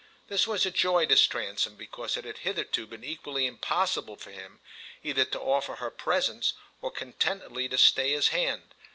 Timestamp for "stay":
7.77-8.11